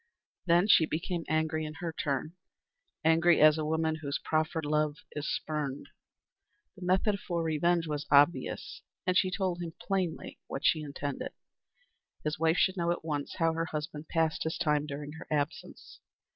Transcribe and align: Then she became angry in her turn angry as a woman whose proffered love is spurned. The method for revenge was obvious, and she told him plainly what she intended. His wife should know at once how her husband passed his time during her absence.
Then 0.47 0.67
she 0.67 0.87
became 0.87 1.25
angry 1.29 1.63
in 1.63 1.75
her 1.75 1.93
turn 1.93 2.33
angry 3.05 3.39
as 3.39 3.59
a 3.59 3.63
woman 3.65 3.97
whose 4.01 4.17
proffered 4.17 4.65
love 4.65 4.95
is 5.11 5.31
spurned. 5.31 5.89
The 6.75 6.83
method 6.83 7.19
for 7.19 7.43
revenge 7.43 7.85
was 7.85 8.07
obvious, 8.09 8.81
and 9.05 9.15
she 9.15 9.29
told 9.29 9.61
him 9.61 9.73
plainly 9.79 10.39
what 10.47 10.65
she 10.65 10.81
intended. 10.81 11.33
His 12.23 12.39
wife 12.39 12.57
should 12.57 12.77
know 12.77 12.89
at 12.91 13.05
once 13.05 13.35
how 13.37 13.53
her 13.53 13.65
husband 13.65 14.07
passed 14.09 14.41
his 14.43 14.57
time 14.57 14.87
during 14.87 15.11
her 15.19 15.27
absence. 15.29 15.99